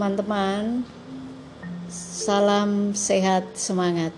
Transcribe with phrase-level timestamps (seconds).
[0.00, 0.80] Teman-teman,
[1.92, 4.16] salam sehat semangat.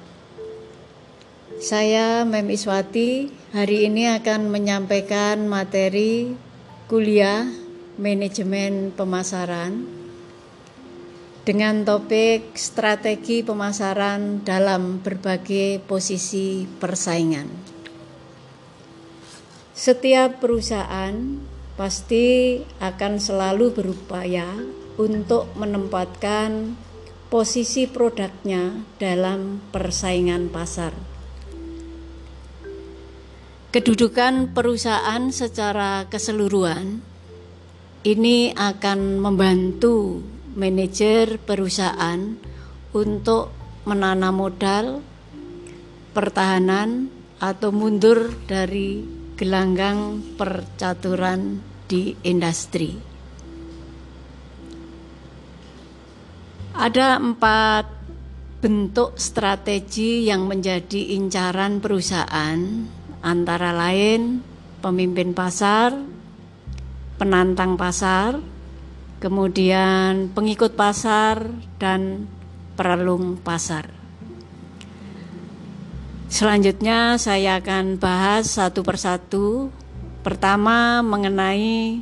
[1.59, 6.39] Saya Mem Iswati hari ini akan menyampaikan materi
[6.87, 7.51] kuliah
[7.99, 9.83] manajemen pemasaran
[11.43, 17.51] dengan topik strategi pemasaran dalam berbagai posisi persaingan.
[19.75, 21.43] Setiap perusahaan
[21.75, 26.77] pasti akan selalu berupaya untuk menempatkan
[27.33, 30.93] posisi produknya dalam persaingan pasar.
[33.73, 37.01] Kedudukan perusahaan secara keseluruhan
[38.05, 40.21] ini akan membantu
[40.53, 42.37] manajer perusahaan
[42.93, 43.49] untuk
[43.89, 45.01] menanam modal,
[46.13, 47.09] pertahanan,
[47.41, 49.03] atau mundur dari
[49.35, 51.59] gelanggang percaturan
[51.91, 53.12] di industri.
[56.73, 57.85] Ada empat
[58.65, 62.59] bentuk strategi yang menjadi incaran perusahaan,
[63.21, 64.41] antara lain
[64.81, 65.93] pemimpin pasar,
[67.21, 68.41] penantang pasar,
[69.21, 71.45] kemudian pengikut pasar,
[71.77, 72.27] dan
[72.75, 73.87] peralung pasar.
[76.33, 79.69] Selanjutnya, saya akan bahas satu persatu.
[80.25, 82.01] Pertama, mengenai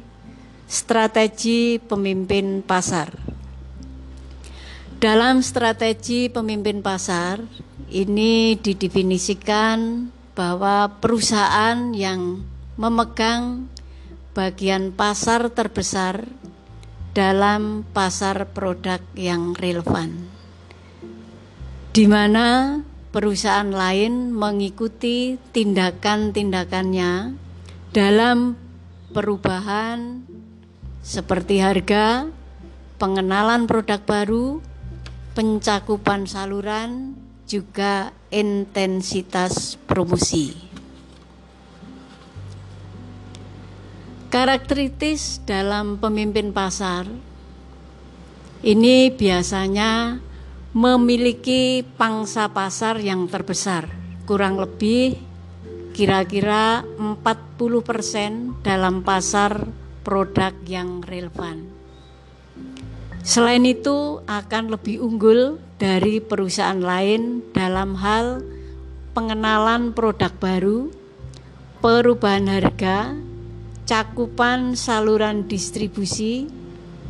[0.70, 3.29] strategi pemimpin pasar.
[5.00, 7.40] Dalam strategi pemimpin pasar,
[7.88, 12.44] ini didefinisikan bahwa perusahaan yang
[12.76, 13.64] memegang
[14.36, 16.28] bagian pasar terbesar
[17.16, 20.28] dalam pasar produk yang relevan,
[21.96, 27.40] di mana perusahaan lain mengikuti tindakan-tindakannya
[27.96, 28.52] dalam
[29.16, 30.28] perubahan
[31.00, 32.28] seperti harga,
[33.00, 34.60] pengenalan produk baru,
[35.40, 37.16] pencakupan saluran,
[37.48, 40.52] juga intensitas promosi.
[44.28, 47.08] Karakteristis dalam pemimpin pasar
[48.60, 50.20] ini biasanya
[50.76, 53.88] memiliki pangsa pasar yang terbesar,
[54.28, 55.16] kurang lebih
[55.96, 59.64] kira-kira 40% dalam pasar
[60.04, 61.79] produk yang relevan.
[63.20, 68.40] Selain itu, akan lebih unggul dari perusahaan lain dalam hal
[69.12, 70.88] pengenalan produk baru,
[71.84, 73.12] perubahan harga,
[73.84, 76.48] cakupan saluran distribusi,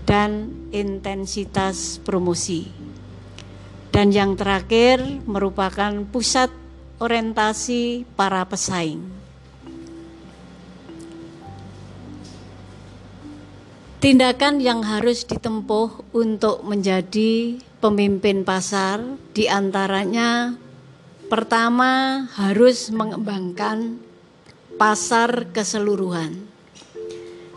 [0.08, 2.66] dan intensitas promosi.
[3.94, 6.50] Dan yang terakhir merupakan pusat
[6.98, 9.19] orientasi para pesaing.
[14.00, 18.96] Tindakan yang harus ditempuh untuk menjadi pemimpin pasar
[19.36, 20.56] di antaranya
[21.28, 24.00] pertama harus mengembangkan
[24.80, 26.32] pasar keseluruhan.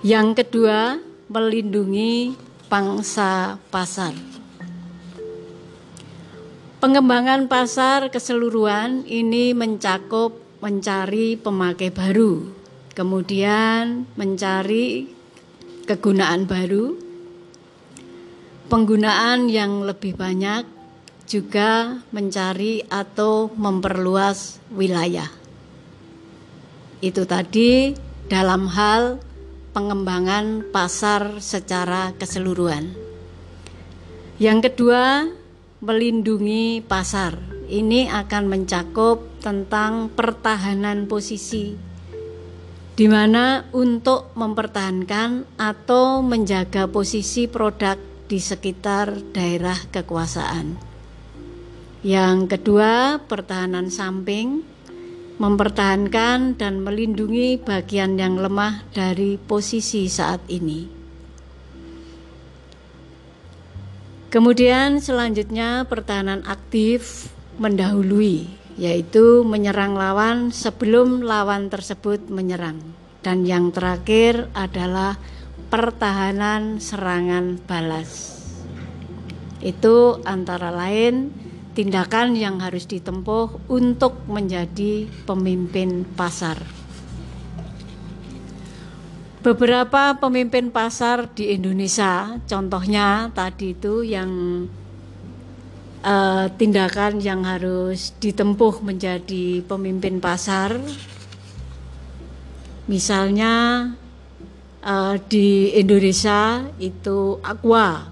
[0.03, 0.99] Yang kedua,
[1.31, 2.35] melindungi
[2.67, 4.11] pangsa pasar.
[6.83, 12.51] Pengembangan pasar keseluruhan ini mencakup mencari pemakai baru,
[12.91, 15.22] kemudian mencari
[15.83, 16.95] kegunaan baru,
[18.71, 20.63] penggunaan yang lebih banyak,
[21.27, 25.27] juga mencari atau memperluas wilayah.
[27.03, 27.95] Itu tadi
[28.31, 29.19] dalam hal
[29.75, 32.95] pengembangan pasar secara keseluruhan.
[34.39, 35.27] Yang kedua,
[35.83, 37.35] melindungi pasar.
[37.67, 41.92] Ini akan mencakup tentang pertahanan posisi
[42.93, 47.97] di mana untuk mempertahankan atau menjaga posisi produk
[48.29, 50.77] di sekitar daerah kekuasaan.
[52.05, 54.61] Yang kedua, pertahanan samping,
[55.41, 61.01] mempertahankan dan melindungi bagian yang lemah dari posisi saat ini.
[64.29, 67.29] Kemudian selanjutnya pertahanan aktif
[67.61, 72.81] mendahului yaitu menyerang lawan sebelum lawan tersebut menyerang.
[73.23, 75.15] Dan yang terakhir adalah
[75.71, 78.41] pertahanan serangan balas.
[79.63, 81.31] Itu antara lain
[81.73, 86.61] tindakan yang harus ditempuh untuk menjadi pemimpin pasar.
[89.43, 94.31] Beberapa pemimpin pasar di Indonesia, contohnya tadi itu yang
[96.03, 100.77] uh, tindakan yang harus ditempuh menjadi pemimpin pasar.
[102.85, 103.87] Misalnya
[104.83, 108.11] uh, di Indonesia itu Aqua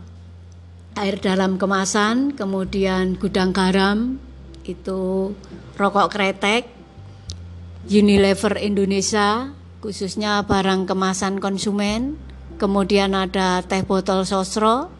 [0.95, 4.19] air dalam kemasan, kemudian gudang garam,
[4.67, 5.31] itu
[5.79, 6.67] rokok kretek,
[7.87, 12.19] Unilever Indonesia, khususnya barang kemasan konsumen,
[12.59, 14.91] kemudian ada teh botol sosro,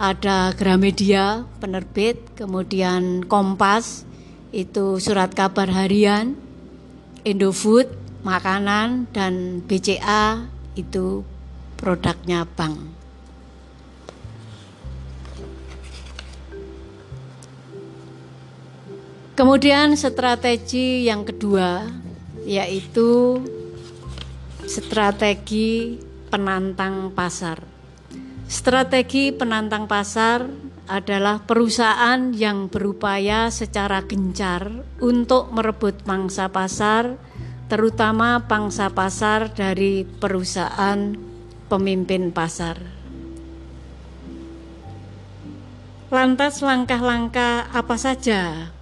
[0.00, 4.08] ada Gramedia penerbit, kemudian Kompas,
[4.48, 6.40] itu surat kabar harian,
[7.20, 7.92] Indofood,
[8.24, 11.20] makanan, dan BCA itu
[11.76, 12.96] produknya bank.
[19.36, 21.88] Kemudian strategi yang kedua
[22.44, 23.40] yaitu
[24.64, 25.96] strategi
[26.28, 27.79] penantang pasar.
[28.50, 30.42] Strategi penantang pasar
[30.90, 34.66] adalah perusahaan yang berupaya secara gencar
[34.98, 37.14] untuk merebut pangsa pasar,
[37.70, 41.14] terutama pangsa pasar dari perusahaan
[41.70, 42.82] pemimpin pasar.
[46.10, 48.74] Lantas langkah-langkah apa saja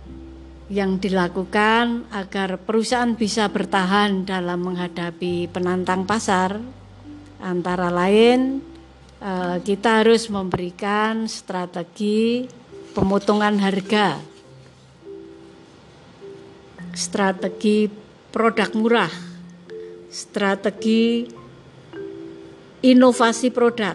[0.72, 6.56] yang dilakukan agar perusahaan bisa bertahan dalam menghadapi penantang pasar
[7.36, 8.64] antara lain
[9.22, 12.46] eh, kita harus memberikan strategi
[12.92, 14.18] pemotongan harga.
[16.98, 17.86] Strategi
[18.34, 19.12] produk murah.
[20.10, 21.22] Strategi
[22.82, 23.94] inovasi produk.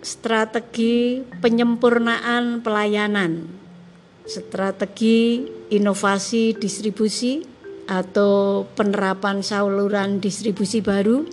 [0.00, 3.50] Strategi penyempurnaan pelayanan.
[4.24, 5.42] Strategi
[5.74, 7.42] inovasi distribusi
[7.90, 11.26] atau penerapan saluran distribusi baru,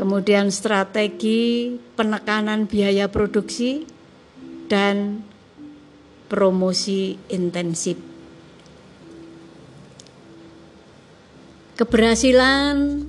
[0.00, 3.84] kemudian strategi penekanan biaya produksi,
[4.64, 5.20] dan
[6.32, 8.00] promosi intensif.
[11.76, 13.04] Keberhasilan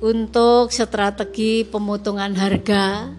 [0.00, 3.12] untuk strategi pemotongan harga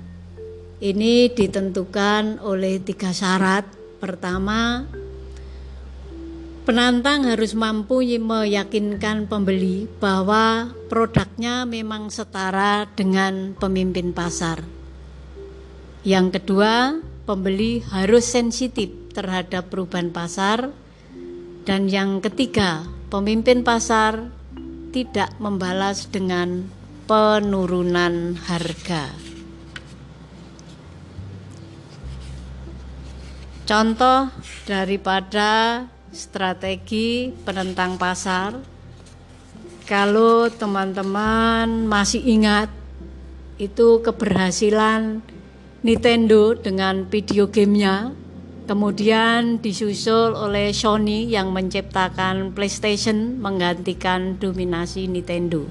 [0.82, 4.90] ini ditentukan oleh tiga syarat Pertama,
[6.72, 14.64] penantang harus mampu meyakinkan pembeli bahwa produknya memang setara dengan pemimpin pasar.
[16.08, 16.96] Yang kedua,
[17.28, 20.72] pembeli harus sensitif terhadap perubahan pasar.
[21.68, 24.32] Dan yang ketiga, pemimpin pasar
[24.96, 26.72] tidak membalas dengan
[27.04, 29.12] penurunan harga.
[33.68, 34.32] Contoh
[34.64, 38.60] daripada strategi penentang pasar,
[39.88, 42.72] kalau teman-teman masih ingat,
[43.60, 45.24] itu keberhasilan
[45.82, 48.14] Nintendo dengan video gamenya,
[48.70, 55.66] kemudian disusul oleh Sony yang menciptakan PlayStation menggantikan dominasi Nintendo.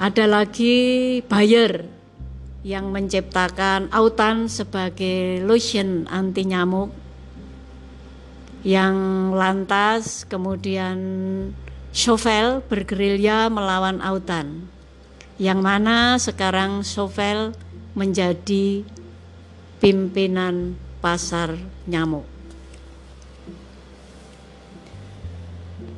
[0.00, 1.86] Ada lagi Bayer
[2.62, 7.01] yang menciptakan autan sebagai lotion anti nyamuk
[8.62, 10.98] yang lantas kemudian
[11.92, 14.70] Sovel bergerilya melawan autan
[15.36, 17.52] yang mana sekarang Sovel
[17.92, 18.86] menjadi
[19.82, 21.58] pimpinan pasar
[21.90, 22.24] nyamuk.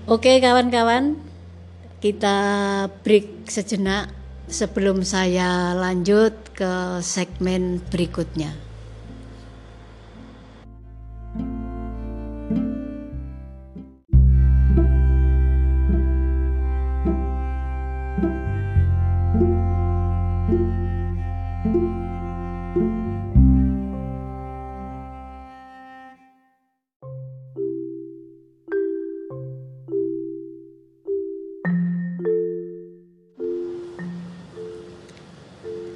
[0.04, 1.16] Oke kawan-kawan,
[2.00, 2.36] kita
[3.04, 4.12] break sejenak
[4.48, 8.52] sebelum saya lanjut ke segmen berikutnya.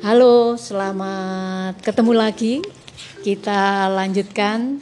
[0.09, 2.65] Halo, selamat ketemu lagi.
[3.21, 4.81] Kita lanjutkan.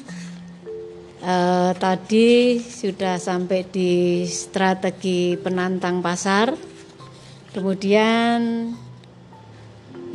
[1.18, 6.54] Uh, tadi sudah sampai di strategi penantang pasar.
[7.50, 8.70] Kemudian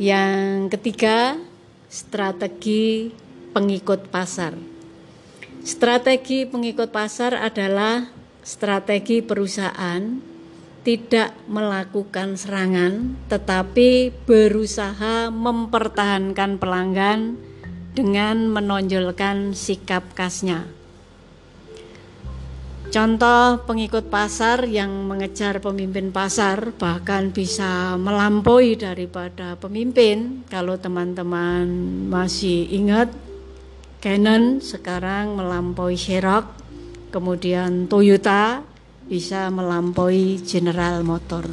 [0.00, 1.36] yang ketiga,
[1.92, 3.12] strategi
[3.52, 4.56] pengikut pasar.
[5.60, 8.08] Strategi pengikut pasar adalah
[8.40, 10.31] strategi perusahaan
[10.82, 17.38] tidak melakukan serangan, tetapi berusaha mempertahankan pelanggan
[17.94, 20.66] dengan menonjolkan sikap khasnya.
[22.92, 30.44] Contoh pengikut pasar yang mengejar pemimpin pasar bahkan bisa melampaui daripada pemimpin.
[30.52, 31.64] Kalau teman-teman
[32.12, 33.08] masih ingat,
[34.04, 36.52] Canon sekarang melampaui Xerox,
[37.08, 38.60] kemudian Toyota
[39.06, 41.50] bisa melampaui General Motor.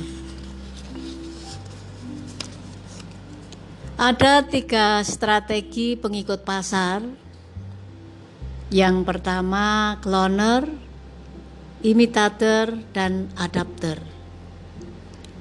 [4.00, 7.04] Ada tiga strategi pengikut pasar.
[8.70, 10.64] Yang pertama, cloner,
[11.84, 14.00] imitator, dan adapter.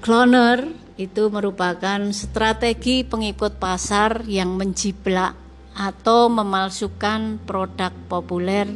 [0.02, 5.36] Cloner itu merupakan strategi pengikut pasar yang menjiplak
[5.76, 8.66] atau memalsukan produk populer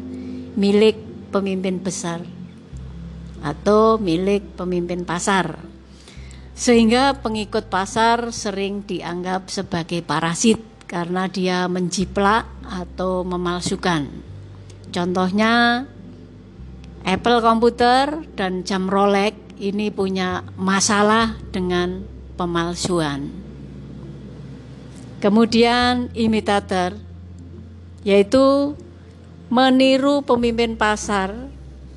[0.55, 0.95] milik
[1.35, 2.42] pemimpin besar
[3.43, 5.59] atau milik pemimpin pasar.
[6.55, 14.07] Sehingga pengikut pasar sering dianggap sebagai parasit karena dia menjiplak atau memalsukan.
[14.93, 15.85] Contohnya
[17.03, 22.07] Apple komputer dan jam Rolex ini punya masalah dengan
[22.39, 23.33] pemalsuan.
[25.19, 26.99] Kemudian imitator
[28.03, 28.75] yaitu
[29.47, 31.52] meniru pemimpin pasar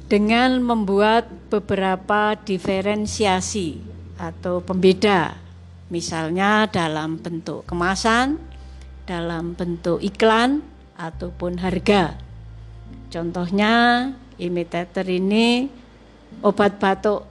[0.05, 3.81] dengan membuat beberapa diferensiasi
[4.21, 5.37] atau pembeda.
[5.89, 8.37] Misalnya dalam bentuk kemasan,
[9.05, 10.61] dalam bentuk iklan
[10.97, 12.17] ataupun harga.
[13.09, 14.09] Contohnya
[14.41, 15.69] imitator ini
[16.41, 17.25] obat batuk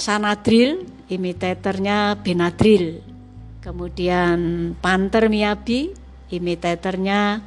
[0.00, 3.04] Sanadril, imitatornya Benadryl.
[3.60, 5.92] Kemudian Panther Miyabi,
[6.32, 7.44] imitatornya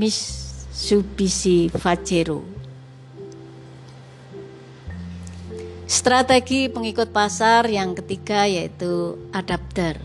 [0.00, 2.59] Mitsubishi Pajero.
[5.90, 9.98] Strategi pengikut pasar yang ketiga yaitu adapter.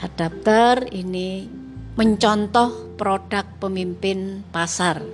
[0.00, 1.44] Adapter ini
[1.92, 5.04] mencontoh produk pemimpin pasar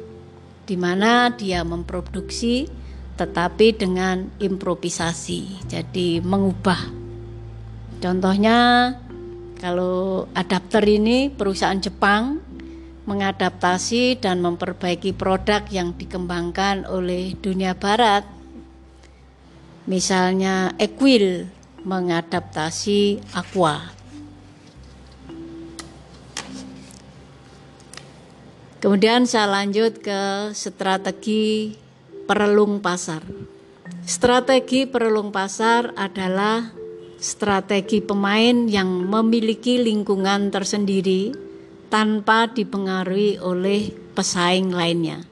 [0.71, 2.71] di mana dia memproduksi
[3.19, 5.67] tetapi dengan improvisasi.
[5.67, 6.95] Jadi mengubah.
[7.99, 8.95] Contohnya
[9.59, 12.39] kalau adapter ini perusahaan Jepang
[13.03, 18.39] mengadaptasi dan memperbaiki produk yang dikembangkan oleh dunia barat.
[19.89, 21.49] Misalnya Equil
[21.85, 23.97] mengadaptasi Aqua.
[28.81, 31.77] Kemudian saya lanjut ke strategi
[32.25, 33.21] perelung pasar.
[34.09, 36.73] Strategi perelung pasar adalah
[37.21, 41.37] strategi pemain yang memiliki lingkungan tersendiri
[41.93, 45.30] tanpa dipengaruhi oleh pesaing lainnya.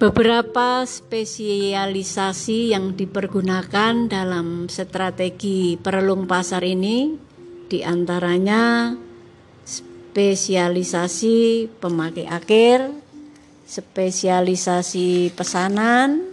[0.00, 7.20] Beberapa spesialisasi yang dipergunakan dalam strategi perelung pasar ini
[7.68, 8.96] di antaranya
[9.60, 12.96] spesialisasi pemakai akhir,
[13.68, 16.32] spesialisasi pesanan,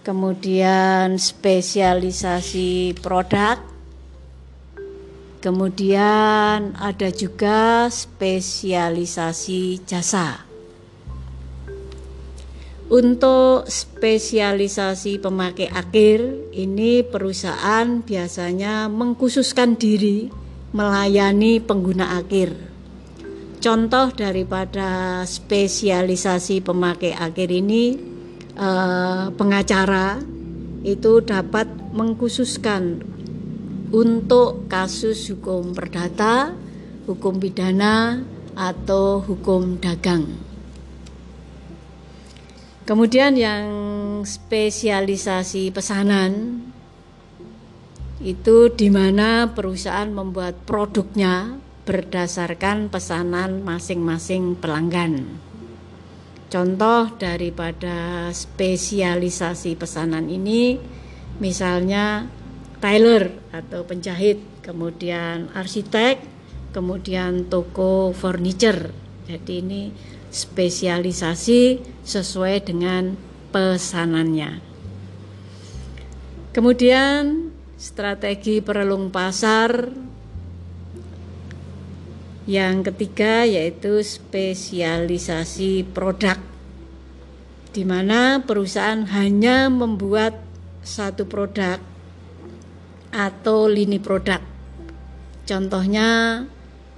[0.00, 3.60] kemudian spesialisasi produk,
[5.44, 10.49] kemudian ada juga spesialisasi jasa.
[12.90, 20.26] Untuk spesialisasi pemakai akhir, ini perusahaan biasanya mengkhususkan diri
[20.74, 22.70] melayani pengguna akhir
[23.60, 27.84] contoh daripada spesialisasi pemakai akhir ini
[28.56, 30.18] eh, pengacara
[30.80, 33.04] itu dapat mengkhususkan
[33.92, 36.56] untuk kasus hukum perdata,
[37.04, 38.24] hukum pidana
[38.56, 40.49] atau hukum dagang.
[42.90, 43.70] Kemudian yang
[44.26, 46.58] spesialisasi pesanan
[48.18, 51.54] itu di mana perusahaan membuat produknya
[51.86, 55.38] berdasarkan pesanan masing-masing pelanggan.
[56.50, 60.74] Contoh daripada spesialisasi pesanan ini
[61.38, 62.26] misalnya
[62.82, 66.18] tailor atau penjahit, kemudian arsitek,
[66.74, 68.90] kemudian toko furniture.
[69.30, 69.82] Jadi ini
[70.30, 73.18] spesialisasi sesuai dengan
[73.50, 74.62] pesanannya.
[76.50, 79.90] Kemudian strategi perelung pasar
[82.50, 86.38] yang ketiga yaitu spesialisasi produk
[87.70, 90.34] di mana perusahaan hanya membuat
[90.82, 91.78] satu produk
[93.14, 94.42] atau lini produk.
[95.46, 96.42] Contohnya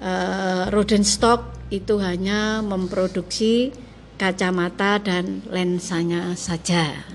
[0.00, 3.72] eh, Rodenstock itu hanya memproduksi
[4.20, 7.08] kacamata dan lensanya saja.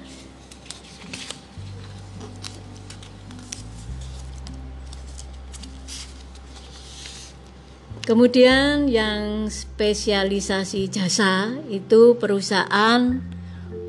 [8.08, 13.20] Kemudian yang spesialisasi jasa itu perusahaan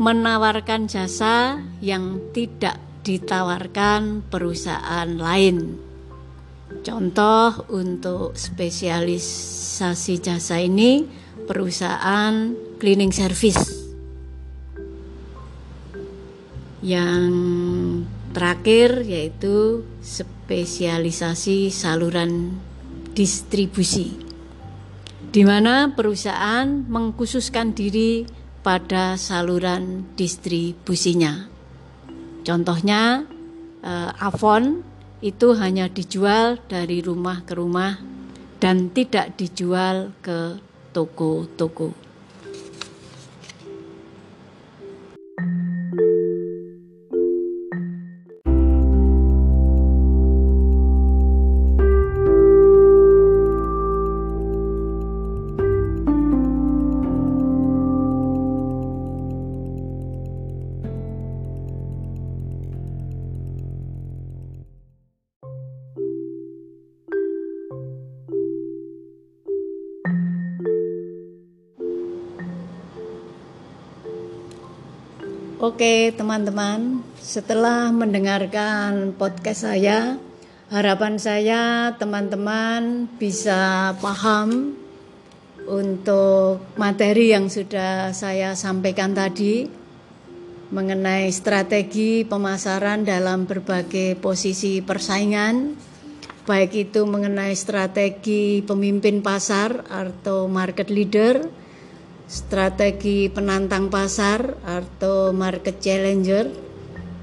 [0.03, 5.88] menawarkan jasa yang tidak ditawarkan perusahaan lain.
[6.69, 11.05] Contoh untuk spesialisasi jasa ini
[11.49, 13.89] perusahaan cleaning service
[16.85, 17.33] yang
[18.37, 22.61] terakhir yaitu spesialisasi saluran
[23.17, 24.29] distribusi
[25.29, 28.25] di mana perusahaan mengkhususkan diri
[28.65, 31.49] pada saluran distribusinya.
[32.45, 33.29] Contohnya
[33.85, 34.88] eh, Avon
[35.19, 37.99] itu hanya dijual dari rumah ke rumah
[38.63, 40.59] dan tidak dijual ke
[40.95, 42.08] toko-toko.
[75.79, 80.19] Oke, teman-teman, setelah mendengarkan podcast saya,
[80.75, 84.75] harapan saya teman-teman bisa paham
[85.71, 89.71] untuk materi yang sudah saya sampaikan tadi
[90.75, 95.79] mengenai strategi pemasaran dalam berbagai posisi persaingan,
[96.43, 101.68] baik itu mengenai strategi pemimpin pasar atau market leader
[102.29, 106.53] strategi penantang pasar atau market challenger,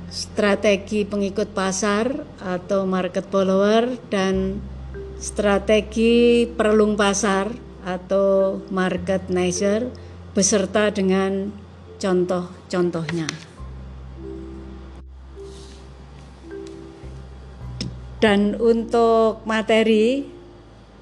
[0.10, 2.10] strategi pengikut pasar
[2.42, 4.58] atau market follower, dan
[5.22, 7.54] strategi perlung pasar
[7.86, 9.94] atau market nicer
[10.34, 11.54] beserta dengan
[12.02, 13.30] contoh-contohnya.
[18.18, 20.35] Dan untuk materi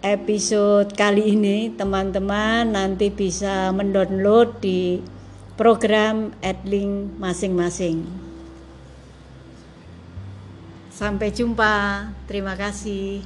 [0.04, 5.00] episode kali ini teman-teman nanti bisa mendownload di
[5.56, 8.04] program Adlink masing-masing.
[10.92, 12.12] Sampai jumpa.
[12.28, 13.24] Terima kasih.